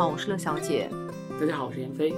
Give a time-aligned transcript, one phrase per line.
[0.00, 0.90] 好，我是乐小姐。
[1.38, 2.14] 大家好，我是闫飞。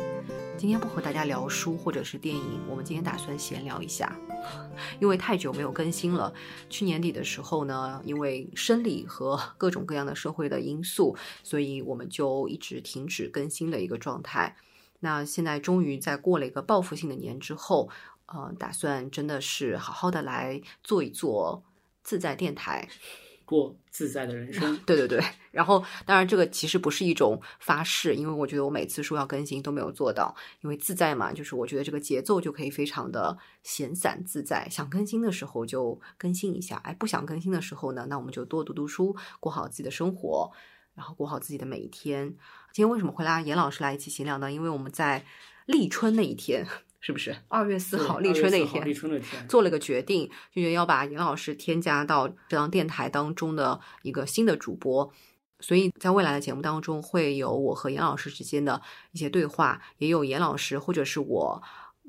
[0.56, 4.16] 今天不和大家聊书或者是电影，我们今天打算闲聊一下，
[5.02, 6.32] 因为太久没有更新了。
[6.70, 14.54] 去年底的时候呢，因为生理和各种各样的社会的因素，所以我们就一直停止更新的一个状态。
[15.00, 17.90] 那现在终于在过了一个报复性的年之后，
[18.26, 21.64] 呃，打算真的是好好的来做一做
[22.04, 22.88] 自在电台。
[23.52, 25.22] 过自在的人生， 对对对。
[25.50, 30.34] 然后，当然这个其实不是一种发誓，因为我觉得我每次说要更新都没有做到。
[30.62, 34.66] 因为自在嘛，就是我觉得这个节奏就可以非常的闲散自在。
[34.70, 40.50] 想更新的时候就更新一下，哎，不想更新的时候呢，那我们就多读读书，过好自己的生活，
[40.94, 42.28] 然后过好自己的每一天。
[42.72, 44.50] 今天为什么会拉严老师来一起闲聊呢？
[44.50, 45.22] 因为我们在
[45.66, 46.66] 立春那一天。
[47.04, 48.86] 是不是二月四号立春那一天？
[48.86, 55.12] 立春那天做了个决定，就觉得要把严老师添加到这档电台当中的一个新的主播，
[55.58, 61.60] 所以在未来的节目当中会有我和严老师之间的一些对话，也有严老师或者是我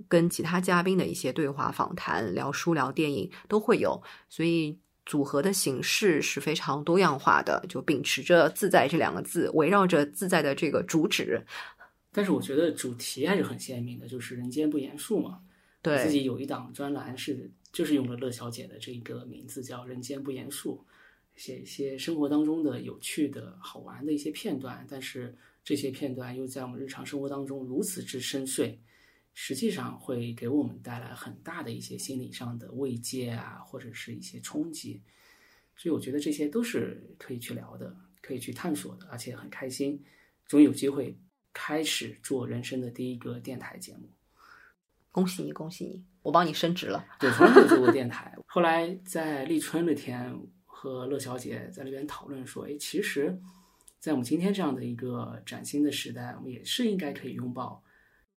[0.08, 11.44] 跟其他嘉宾的一些对话访谈，聊书聊电影都会有，所以组合的形式是非常多样化的，就秉持着“自在”这两个字，围绕着“自在”的这个主旨。
[12.14, 15.44] 但是我觉得主题还是很鲜明的，就是人间不言数嘛。
[15.82, 20.86] 对，自己有一档专栏是就是用了乐小姐的这个名字叫“人间不言数”，
[21.36, 24.88] 写一些生活当中的有趣的好玩的一些片段。
[24.90, 28.78] 但是这些片段又在我们日常生活当中如此之深邃，
[29.34, 35.02] 实际上会给我们带来很大的一些心理上的慰藉啊，或者是一些冲击。
[35.76, 40.02] 所以我觉得这些都是可以去聊的，可以去探索的，而且很开心，
[40.48, 41.18] 终于有机会。
[41.54, 44.10] 开始做人生的第一个电台节目，
[45.12, 46.04] 恭喜你，恭喜你！
[46.24, 47.06] 我帮你升职了。
[47.20, 48.36] 对，从来没有做过电台。
[48.48, 53.38] 后来在立春那天和乐小姐在那边讨论说：“哎，其实，
[54.00, 57.84] 在我们今天这样的一个崭新的时代，我们也是应该可以拥抱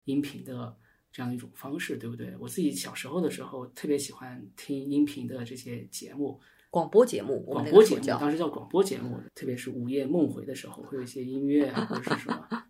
[0.04, 0.76] 音频的
[1.10, 6.40] 这样一种方式，对不对？”我自己小时候的时候特别喜欢听音频的这些节目，
[6.70, 12.64] 广播节目，广播节目当时叫广播节目，特别是午夜梦回的时候，会有一些音乐啊，或者是什么。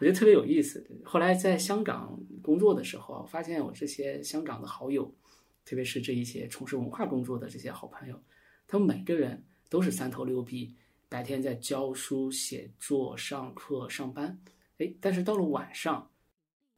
[0.00, 0.82] 我觉得特别有意思。
[1.04, 5.14] 后来在香港工作的时候，发现我这些香港的好友，
[5.62, 8.18] 特别是这一些从事文化工作的这些好朋友，
[8.66, 10.74] 他们每个人都是三头六臂，
[11.10, 14.40] 白天在教书、写作、上课、上班。
[14.78, 16.10] 哎，但是到了晚上，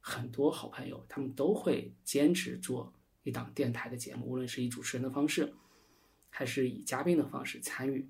[0.01, 2.91] 很多好朋友他们都会兼职做
[3.23, 5.53] 一档电台的节目，无论是以主持人的方式，
[6.29, 8.05] 还是以嘉宾的方式参与。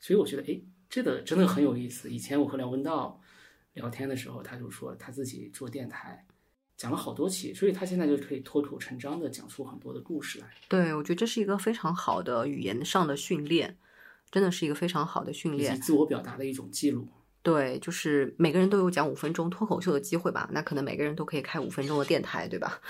[0.00, 0.58] 所以我觉得，哎，
[0.88, 2.10] 这个真的很有意思。
[2.10, 3.20] 以前我和梁文道。
[3.78, 6.26] 聊天的时候，他就说他自己做电台，
[6.76, 10.46] 讲了好多期，所以他现在就可以脱口成章的讲出很多的故事来。
[10.68, 13.76] 对，我觉得这是一个非常好的语言上的训练，
[14.32, 17.06] 真的是一个非常好的训练，自我表达的一种记录。
[17.40, 20.50] 对，就是每个人都有讲五分钟脱口秀的机会吧？
[20.52, 22.80] 那可能每个人都可以开五分钟的电台，对吧？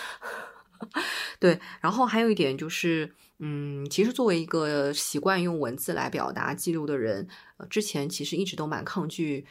[1.38, 7.28] 对，然后还有一点就是，嗯，其实作为一个习惯用文字来表达记录的人，
[7.59, 9.44] 呃，之前其实一直都蛮抗拒。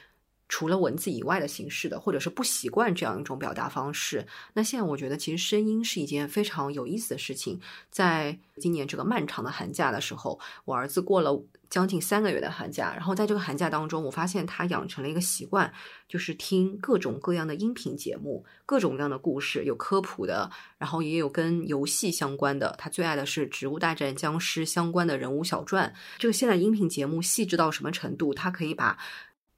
[0.50, 4.26] 除了文字以外的形式的，或者是不习惯这样一种表达方式。
[4.54, 7.60] 那现在我觉得，其实声音是一件非常有意思的事情。
[7.90, 15.72] 在今年这个漫长的寒假的时候，我儿子过了将近三个月的寒假，然后在这个寒假当中，我发现他养成了一个习惯，
[16.08, 22.74] 就是听各种各样的音频节目，各种各样的故事，有科普的，然后也有跟游戏相关的。
[22.78, 25.94] 他最爱的是《植物大战僵尸》相关的人物小传。
[26.18, 28.34] 这个现在音频节目细致到什么程度？
[28.34, 28.98] 他可以把。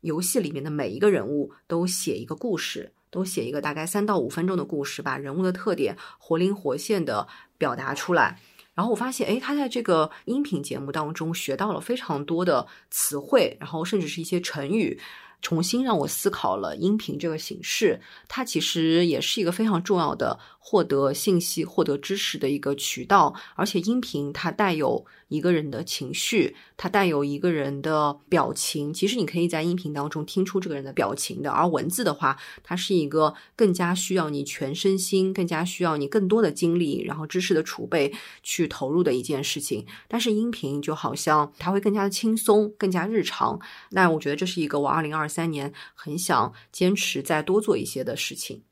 [0.01, 7.27] 游戏里面的每一个人物都写一个故事，都写一个大概三到五分钟的故事，把人物的特点活灵活现的
[7.57, 8.39] 表达出来。
[8.73, 14.99] 然后我发现，哎，他在这个音频节目当中学到了非常多的词汇，然后甚至是一些成语。
[15.41, 23.33] 重新让我思考了音频这个形式，它其实也是一个非常重要的获得信息、获得知识的一个渠道。
[23.55, 28.93] 而且音频它带有一个人的情绪，它带有一个人的表情。
[28.93, 31.49] 其实你可以在音频当中听出这个人的表情的。
[31.49, 38.13] 而文字的话，它是一个更加需要你全身心、更加需要你更多的精力，然后知识的储备
[38.43, 39.85] 去投入的一件事情。
[40.09, 43.57] 但是音频就好像它会更加的轻松、更加日常。
[43.91, 45.29] 那我觉得这是一个我二零二。
[45.29, 48.63] 三年很想坚持再多做一些的事情，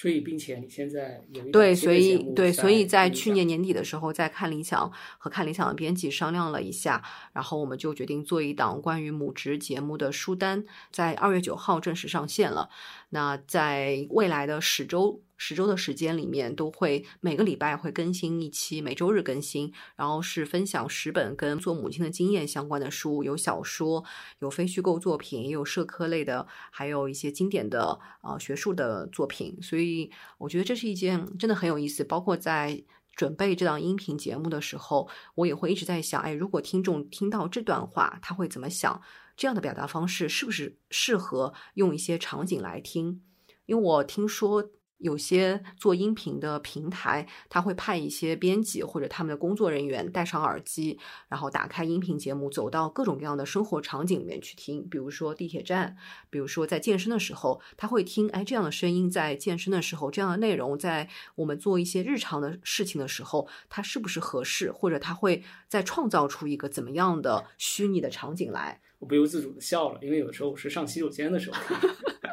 [0.00, 7.02] 所以并且你现在有对，所以对，所以在去年年底的时候，在看理想和看理想的编辑商量了一下，
[7.34, 12.70] 然后我们就决定做一档关于母职节目的书单，在二月九号正式上线了。
[13.10, 24.04] 那在未来的十周十周的时间里面，都会每个礼拜会更新一期，每周日更新，然后是分享十本跟做母亲的经验相关的书，有小说，
[24.40, 29.56] 有非虚构作品，也有社科类的，还有一些经典的呃学术的作品。
[29.62, 32.04] 所以我觉得这是一件真的很有意思。
[32.04, 32.84] 包括在
[33.16, 39.00] 准备这档音频节目的时候，我也会一直在想，哎，如果听众听到这段话，他会怎么想？
[39.38, 43.22] 这样的表达方式是不是适合用一些场景来听？
[43.64, 44.68] 因为我听说
[45.00, 50.98] 有些做音频的平台，他会派一些编辑或者他们的工作人员戴上耳机，
[51.28, 54.86] 然后打开音频节目，走到各种各样的生活场景里面去听。
[54.88, 55.96] 比如说地铁站，
[56.28, 64.70] 比如说在健身的时候，他会听，哎，这样的声音在健身的时候，这样的内容在我们做一些日常的事情的时候，它是不是合适？
[64.70, 68.80] 或者他会再创造出一个怎么样的虚拟的场景来？
[68.98, 71.56] 我不由自主的笑了，因为有的时候我是上洗手间的时候。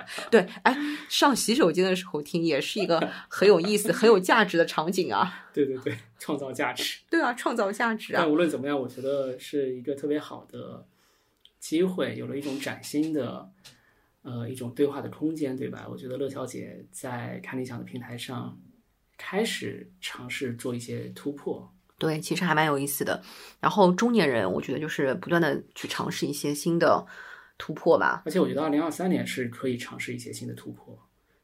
[0.32, 0.78] 对，哎，
[1.10, 5.46] 上洗手间的时候听也是一个很有意思、很有价值的场景啊。
[5.54, 7.00] 对对对，创造价值。
[7.10, 8.20] 对啊，创造价值啊。
[8.22, 10.86] 但无论怎么样，我觉得是一个特别好的
[11.60, 13.50] 机会，有了一种崭新的
[14.22, 15.88] 呃一种对话的空间，对吧？
[15.90, 18.58] 我觉得乐小姐在看理想的平台上
[19.18, 21.74] 开始尝试做一些突破。
[22.00, 23.24] 对，其实还蛮有意思的。
[23.60, 27.04] 然后中年人，我觉得就是不断的去尝试一些新的
[27.58, 28.24] 突破吧。
[28.26, 30.98] 而且我觉得二零二三年是可以尝试一些新的突破，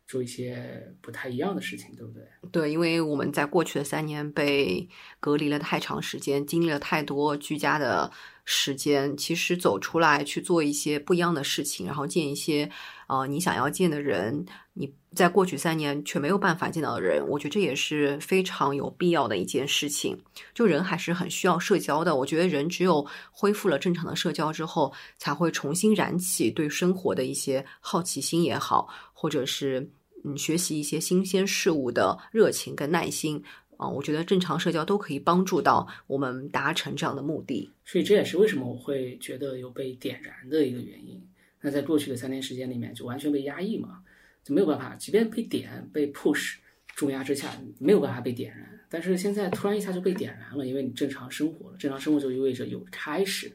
[0.07, 2.23] 做一些不太一样的事情，对不对？
[2.51, 4.87] 对，因为我们在过去的三年被
[5.19, 8.11] 隔离了太长时间，经历了太多居家的
[8.45, 12.69] 时间，其实走出来去做一些不一样的事情，然后见一些
[13.07, 20.17] 呃你想要见的人，你在过去三年却没有办法见到的人，我觉得这也是非常有必要的一件事情。
[20.53, 29.89] 就人还是很需要社交的，我觉得人只有恢复了正常的社交之后，才会重新燃起对生活的一些好奇心也好，或者是
[30.23, 33.43] 嗯学习一些新鲜事物的热情跟耐心
[33.77, 37.69] 啊、我觉得正常社交都可以帮助到我们达成这样的目的。
[37.83, 41.21] 所以这也是为什么我会觉得有被点燃的一个原因。
[41.59, 44.01] 那在过去的三年时间里面，就完全被压抑嘛，
[44.43, 46.55] 就没有办法，即便被点、被 push
[46.95, 48.69] 重压之下，没有办法被点燃。
[48.89, 53.51] 但是现在突然一下就被点燃了，因为你正常生活了，正常生活就意味着有开始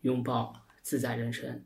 [0.00, 1.62] 拥抱自在人生、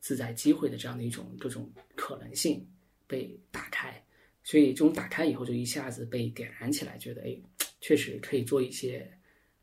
[0.00, 2.66] 自在机会的这样的一种各种可能性
[3.06, 4.02] 被打开。
[4.42, 7.38] 所以这种打开以后，就一下子被点燃起来，觉得哎，
[7.80, 9.08] 确实可以做一些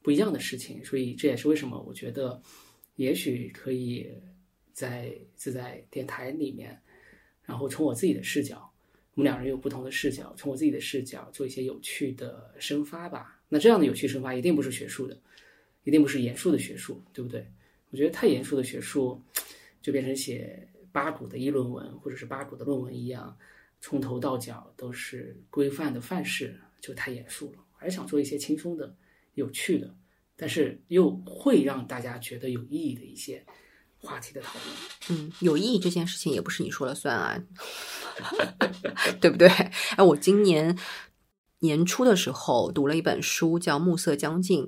[0.01, 0.85] 不一样的事情。
[0.85, 2.41] 所以这也是为什么我觉得，
[2.95, 4.09] 也许可以
[4.71, 6.79] 在自在电台里面，
[7.45, 8.71] 然后从我自己的视角，
[9.13, 13.39] 我们两人有不同的视角，从我自己的视角做一些有趣的生发吧。
[13.47, 15.17] 那这样的有趣生发一定不是学术的，
[15.83, 17.45] 一定不是严肃的学术，对不对？
[17.91, 19.21] 我觉得太严肃的学术，
[19.81, 23.37] 就变成写八股的议论文或者是八股的论文一样。
[23.79, 27.59] 从头到脚都是规范的范式，就太严肃了。
[27.73, 28.95] 还是想做一些轻松的、
[29.35, 29.95] 有趣的，
[30.35, 33.45] 但是又会让大家觉得有意义的一些
[34.01, 35.19] 话题的讨论。
[35.19, 37.37] 嗯，有意义这件事情也不是你说了算啊，
[39.21, 39.47] 对不对？
[39.47, 40.77] 哎，我今年
[41.59, 44.63] 年初的时候读了一本书，叫《暮色将近》，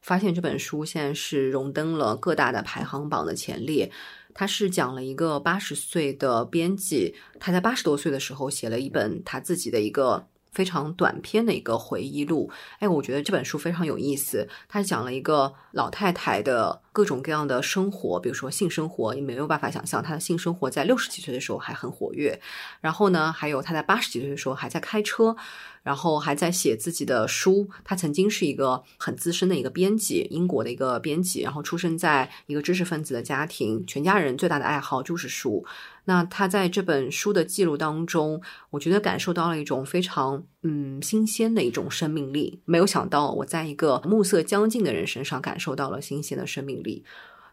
[0.00, 3.90] 发现这本书现在是荣登了各大的排行榜的前列。
[4.34, 12.50] 他是讲了一个八十岁的编辑，他在八十多岁的时候写了一本他自己的一个非常短篇的一个回忆录。
[12.78, 14.46] 哎，我觉得这本书非常有意思。
[14.68, 22.40] 他讲了一个老太太的各种各样的生活，比如说性生活，你没有办法想象他的性生活在六十几岁的时候还很活跃。
[22.80, 25.36] 然后呢，还有他在八十几岁的时候还在开车。
[25.82, 27.70] 然后还在写自己的书。
[27.84, 35.64] 他曾经是一个很资深的一个编辑，英国的一个编辑，然后出生在一个知识分子的家庭，全家人最大的爱好就是书。
[36.06, 42.60] 那他在这本书的记录当中，我觉得感受到了一种非常嗯新鲜的一种生命力。
[42.64, 47.04] 没有想到我在一个暮色将近的人身上感受到了新鲜的生命力。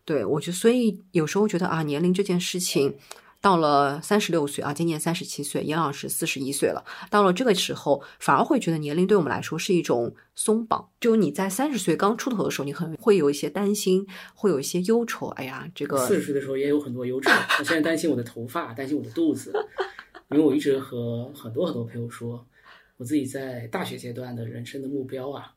[0.03, 2.96] 对我觉得，所以有时候觉得啊，年龄这件事情。
[3.43, 6.82] 到了三十六岁啊，今年三十七岁，严老师四十一岁了。
[7.10, 10.88] 到了这个时候，反而会觉得年龄对我们来说是一种松绑。
[11.01, 15.27] 就你在三十岁刚出头的时候，你很会有一些担心，会有一些忧愁。
[15.36, 17.29] 哎呀，这个四十岁的时候也有很多忧愁。
[17.60, 19.51] 我现在担心我的头发，担心我的肚子，
[20.32, 22.48] 因为我一直和很多很多朋友说，
[22.97, 25.53] 我自己在大学阶段的人生的目标啊，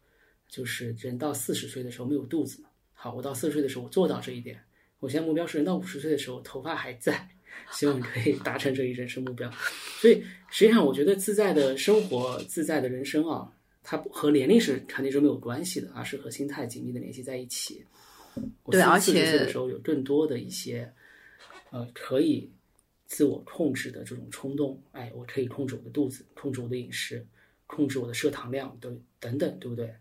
[0.49, 2.63] 就是人到四十岁的时候没有肚子。
[2.93, 4.59] 好，我到四十岁的时候我做到这一点。
[4.99, 7.29] 我现在目标是人到五十岁的时候头发还在。
[7.73, 9.51] 希望可以达成这一人生目标，
[9.99, 13.51] 所以实际上我觉得自在的生活、自在的人生啊，
[13.83, 17.83] 它和年龄是肯定是没有关系的，而是和心态紧密的联系在一起。
[18.71, 20.93] 对，而且的时候有更多的一些
[21.71, 22.53] 呃可以
[23.07, 27.27] 自我控制的这种冲动，哎，我可以控制我的肚子，控制我的饮食，
[27.67, 29.95] 控制我的摄糖量，等等等，对不对？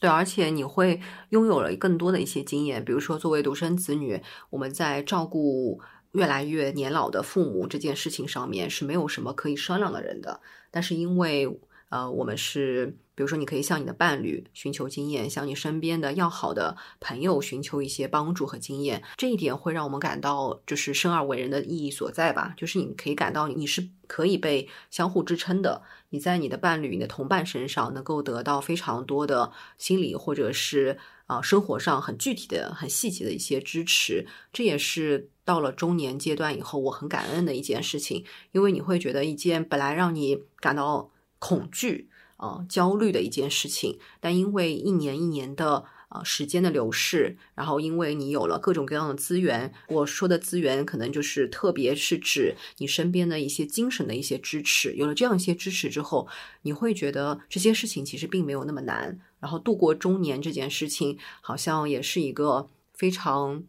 [0.00, 1.00] 对，而且你会
[1.30, 5.80] 拥有了更多的一些经验，比如说作为独生子女，我们在照顾
[6.12, 11.60] 越来越年老的父母这件事情上面是没有什么可以商量的人的，但是因为
[11.92, 12.96] 呃，我们是。
[13.14, 19.02] 比如说，你可以向你的伴侣寻求经验，向你身边的要好的朋友寻求一些帮助和经验。
[19.18, 22.54] 这一点会让我们感到，就是生而为人的意义所在吧。
[22.56, 25.82] 就是你可以感到你是可以被相互支撑的。
[26.08, 34.26] 你在你的伴侣、你的同伴身上能够得到非常多的心理或者是啊生活上很具体的、很细节的一些支持。
[34.54, 41.10] 这也是到了中年阶段以后，我很感恩的一件事情，因为你会觉得一件本来让你感到
[41.42, 42.08] 恐惧。
[42.36, 56.26] 呃，焦虑的一件事情，但因为一年一年的呃时间的流逝，然后因为你有了各种各样的资源，我说的资源可能就是特别是指你身边的一些精神的一些支持，有了这样一些支持之后，
[56.62, 63.62] 你会觉得这些事情其实并没有那么难，然后度过中年这件事情，好像也是一个非常。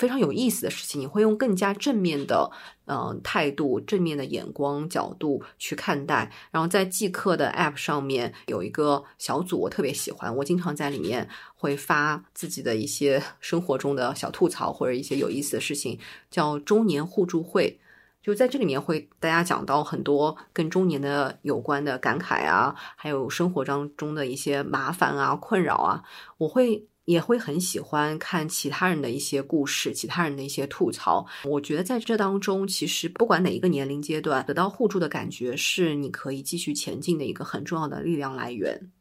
[0.00, 2.50] 非常有意思的事情，你会用更加正面的
[2.86, 6.32] 嗯态度、正面的眼光角度去看待。
[6.50, 15.98] 然后在即刻的 App 上面有一个小组，我特别喜欢，我经常在里面会发自己的一些 生活中的小吐槽或者一些有意思的事情，
[16.30, 17.78] 叫中年互助会。
[18.22, 26.02] 就在这里面会大家讲到很多跟中年的有关的感慨啊，还有生活当中的一些麻烦啊、困扰啊，
[26.38, 26.86] 我会。
[27.04, 31.26] 也会很喜欢看其他人的一些故事，其他人的一些吐槽。
[31.44, 38.92] 我觉得在这当中，其实不管哪一个年龄阶段，得到互助的感觉是你可以继续前进的一个很重要的力量来源。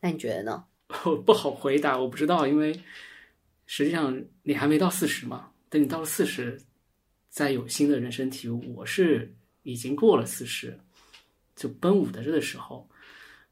[0.00, 0.64] 那你觉得呢？
[1.04, 2.78] 我 不好回答，我不知道，因为
[3.66, 5.50] 实际上你还没到四十嘛。
[5.68, 6.60] 等你到了四十，
[7.28, 8.62] 再有新的人生体悟。
[8.76, 9.34] 我是
[9.64, 10.78] 已经过了四十，
[11.56, 12.88] 就奔五的这个时候，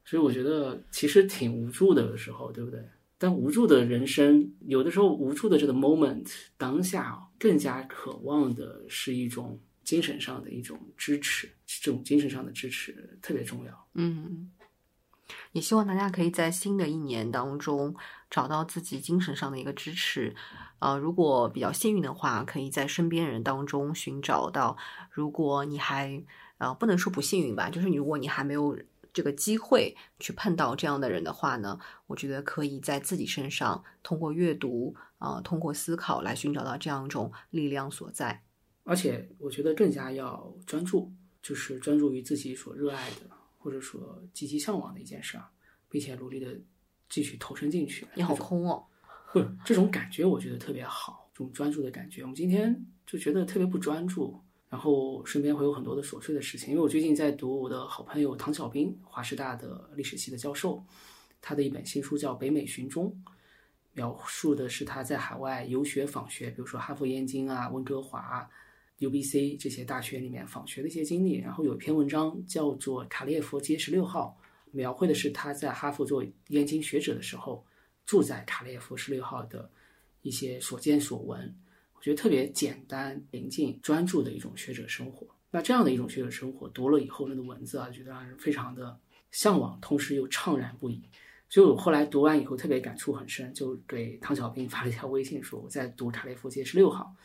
[0.05, 2.79] 所以我觉得其实挺无助的时候，对不对？
[3.17, 13.87] 但无助的人生，有的时候无助的这个 moment 当下，更加渴望的是一种精神上的一种支持，这种精神上的支持特别重要。
[13.93, 14.51] 嗯，
[15.53, 17.95] 也希望大家可以在新的一年当中
[18.29, 20.35] 找到自己精神上的一个支持。
[20.79, 24.75] 呃，如果比较幸运的话，可以在身边人当中寻找到；
[25.09, 26.21] 如果你还
[26.57, 28.77] 呃不能说不幸运吧，就是你如果你还没有。
[29.15, 38.43] 这个机会去碰到这样的人的话呢，我觉得可以在自己身上通过阅读啊，通过思考来寻找到这样一种力量所在。
[38.83, 43.21] 而且我觉得更加要专注，就是专注于自己所热爱的
[43.57, 45.45] 或者说积极向往的一件事儿，
[45.89, 46.53] 并且努力的
[47.07, 48.05] 继续投身进去。
[48.15, 48.83] 你好空哦，
[49.31, 52.21] 不，这种感觉我觉得特别好，这种专注的感觉。
[52.21, 54.41] 我们今天就觉得特别不专注。
[54.75, 60.83] 然后身边会有很多的琐碎的事情，因为我最近在读我的好朋友唐小兵，华师大的历史系的教授，
[61.41, 63.09] 他的一本新书叫《北美寻踪》，
[63.93, 68.45] 描述的是他在海外游学访学，比如说哈佛、燕京啊、温哥华、
[68.99, 71.37] UBC 这些大学里面访学的一些经历。
[71.39, 74.37] 然后有一篇文章叫做《卡列佛街十六号》，
[74.71, 77.65] 描绘的是他在哈佛做燕京学者的时候，
[78.05, 79.71] 住在卡列佛十六号的
[80.21, 81.55] 一些所见所闻。
[81.95, 85.27] 我觉得特别简单、宁静、专注的一种学者生活。
[85.49, 88.99] 那这样的一种学者生活，读了以后，那个文字啊，觉得让人非常的
[89.31, 91.01] 向往，同时又怅然不已。
[91.47, 97.15] 所以我后来读完以后，特别感触很深，就给唐小兵发了一条微信，说我在读《卡列夫街十六号》，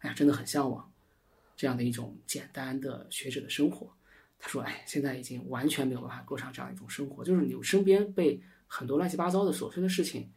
[0.00, 0.90] 哎呀，真的很向往
[1.56, 3.88] 这样的一种简单的学者的生活。
[4.38, 10.30] 他说：“哎，现在已经完全没有办法过上这样一种生活，就是你身边被很多乱七八糟的琐碎的事情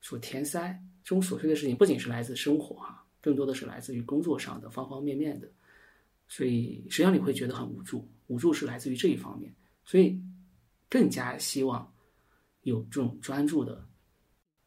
[0.00, 0.82] 所填塞。
[1.04, 5.50] 这种琐碎的事情不仅是来自生活哈。”更多的是来自于工作上的方方面面的，
[6.28, 9.52] 所以实际上你会觉得很无助，无助是来自于这一方面，
[9.84, 10.16] 所以
[10.88, 11.92] 更加希望
[12.62, 13.84] 有这种专注的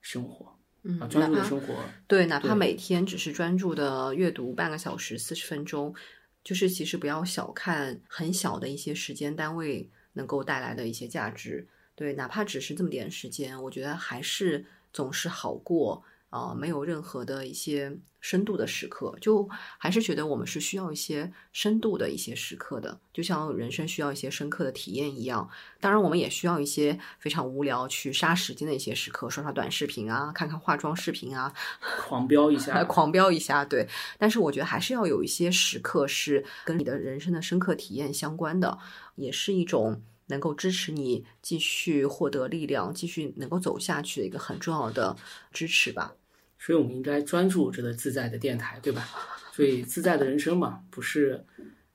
[0.02, 1.74] 生活，嗯，专注的生活，
[2.06, 5.96] 对，哪怕每天只是专注的阅读半个小时、四十分钟，
[6.44, 16.04] 就是其实不要小看很小的一些时间单位能够带来的一些价值，对，哪怕只是这么点时间，我觉得还是总是好过。
[16.30, 25.50] 啊，没有任何的一些深度的时刻，就还是觉得我们是需要一些深度的一些时刻的，就像人生需要一些深刻的体验一样。
[25.80, 31.54] 当然，我们也需要一些非常无聊去杀时间的一些时刻，刷刷短视频啊，看看化妆视频啊，
[32.08, 33.66] 狂飙一下， 狂飙一下。
[33.66, 38.78] 对，但是我觉得还是要有一些时刻是跟你的人生的深刻体验相关的，
[39.16, 40.04] 也是一种。
[40.30, 45.16] 能够支持你继续获得力量，继续能够走下去的一个很重要的
[45.52, 46.16] 支持吧。
[46.58, 49.08] 所以，我们应该专注这个自在的电台，对吧？
[49.54, 51.46] 所以自在的人生嘛，不是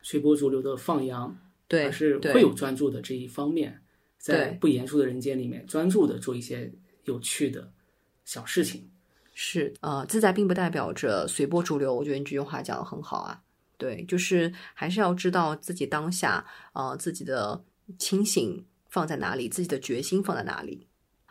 [0.02, 1.36] 随波逐流的放羊，
[1.68, 3.82] 对，而是会有专注的这一方面，
[4.18, 6.72] 在不严肃的人间里面，专注的做一些
[7.04, 7.72] 有趣的
[8.24, 8.90] 小事情。
[9.34, 11.94] 是呃，自在并不代表着随波逐流。
[11.94, 13.42] 我觉得你这句话讲的很好啊。
[13.76, 17.62] 对，就是还是要知道自己当下呃自己的
[17.98, 20.86] 清醒放在哪里，自己的决心放在哪里。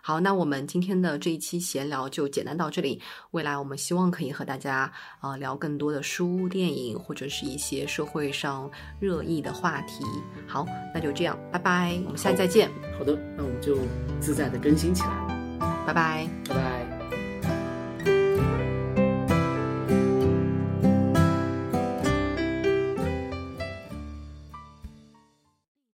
[0.05, 3.01] 好，那我们今天的这一期闲聊就简单到这里。
[3.31, 4.91] 未来我们希望可以和大家
[5.21, 8.69] 呃聊更多的书、电影或者是一些社会上
[8.99, 10.03] 热议的话题。
[10.45, 13.77] 好，那就这样，拜拜，我们下期再见，好的，那我们就
[14.19, 15.57] 自在的更新起来，
[15.87, 16.27] 拜拜。
[16.49, 16.72] 拜拜。